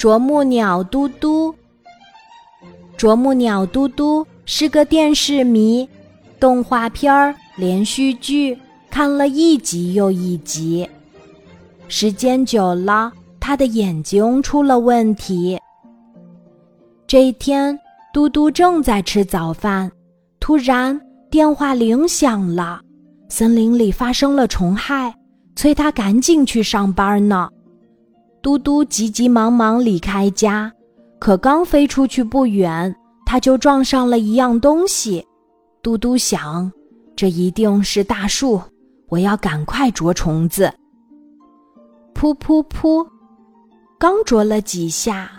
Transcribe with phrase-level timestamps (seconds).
[0.00, 1.54] 啄木鸟嘟嘟，
[2.96, 5.86] 啄木鸟嘟嘟是个电视迷，
[6.38, 8.58] 动画片儿、连续剧
[8.90, 10.88] 看了一集又一集。
[11.86, 15.60] 时间久了，他的眼睛出了问题。
[17.06, 17.78] 这一天，
[18.10, 19.92] 嘟嘟正在吃早饭，
[20.40, 20.98] 突然
[21.30, 22.80] 电话铃响了，
[23.28, 25.14] 森林里发生了虫害，
[25.56, 27.50] 催他赶紧去上班呢。
[28.42, 30.72] 嘟嘟急急忙忙离开家，
[31.18, 32.94] 可刚飞出去不远，
[33.26, 35.22] 他就撞上了一样东西。
[35.82, 36.70] 嘟嘟想，
[37.14, 38.58] 这一定是大树，
[39.08, 40.72] 我要赶快捉虫子。
[42.14, 43.06] 噗噗噗，
[43.98, 45.30] 刚啄了几下，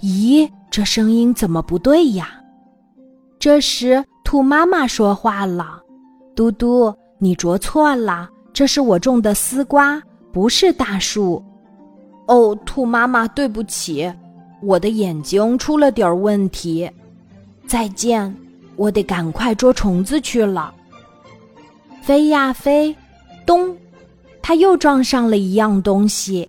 [0.00, 2.30] 咦，这声音怎么不对呀？
[3.38, 5.80] 这时，兔妈妈说话了
[6.34, 11.40] ：“嘟嘟，你啄错了，这是我种的丝瓜，不是大树。”
[12.30, 14.08] 哦，兔妈妈，对不起，
[14.62, 16.88] 我的眼睛出了点问题。
[17.66, 18.32] 再见，
[18.76, 20.72] 我得赶快捉虫子去了。
[22.00, 22.94] 飞呀飞，
[23.44, 23.76] 咚，
[24.40, 26.48] 它又撞上了一样东西。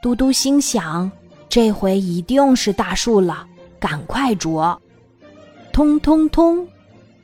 [0.00, 1.10] 嘟嘟心想，
[1.46, 3.46] 这回一定是大树了，
[3.78, 4.80] 赶快捉。
[5.74, 6.66] 通通通，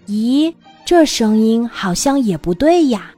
[0.08, 3.12] 咦，这声音好像也不对呀。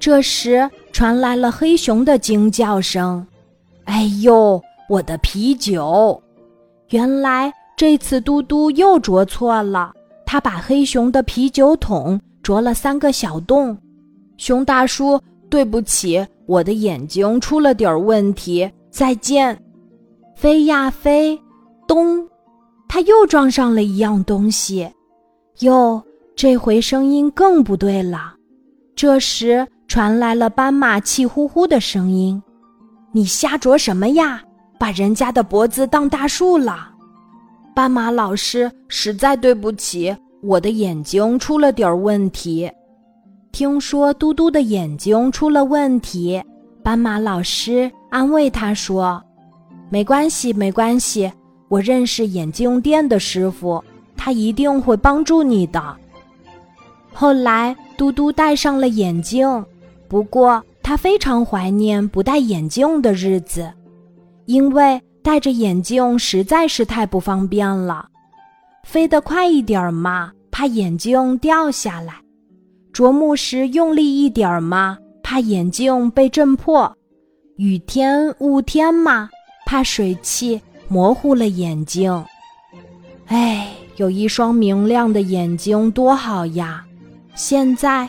[0.00, 3.24] 这时传来了黑熊的惊叫声。
[3.88, 6.22] 哎呦，我的啤酒！
[6.90, 9.94] 原来这次嘟嘟又啄错了，
[10.26, 13.76] 他把黑熊的啤酒桶啄了三个小洞。
[14.36, 18.70] 熊大叔，对不起，我的眼睛出了点问题。
[18.90, 19.58] 再见！
[20.36, 21.40] 飞呀飞，
[21.86, 22.28] 咚！
[22.88, 24.86] 他又撞上了一样东西。
[25.60, 26.02] 哟，
[26.36, 28.34] 这回声音更不对了。
[28.94, 32.42] 这时传来了斑马气呼呼的声音。
[33.10, 34.42] 你瞎啄什么呀？
[34.78, 36.90] 把人家的脖子当大树了！
[37.74, 42.70] 斑马老师，实在对不起，我的眼睛出了点问题。
[43.50, 46.40] 听说嘟嘟的眼睛出了问题，
[46.82, 49.20] 斑马老师安慰他说
[49.90, 51.32] ：“没关系，没关系，
[51.68, 53.82] 我认识眼镜店的师傅，
[54.16, 55.96] 他一定会帮助你的。”
[57.12, 59.64] 后来，嘟嘟戴上了眼镜，
[60.06, 60.62] 不过。
[60.88, 63.70] 他非常怀念不戴眼镜的日子，
[64.46, 68.08] 因为戴着眼镜实在是太不方便了。
[68.84, 72.14] 飞得快一点嘛，怕眼镜掉下来；
[72.90, 76.90] 啄木时用力一点嘛，怕眼镜被震破；
[77.58, 79.28] 雨天、雾天嘛，
[79.66, 82.24] 怕水汽模糊了眼睛。
[83.26, 86.82] 哎，有一双明亮的眼睛多好呀！
[87.34, 88.08] 现在。